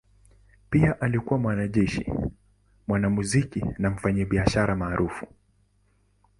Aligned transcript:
Pia 0.69 1.01
alikuwa 1.01 1.39
mwanajeshi, 1.39 2.13
mwanamuziki 2.87 3.65
na 3.77 3.89
mfanyabiashara 3.89 4.75
maarufu. 4.75 5.27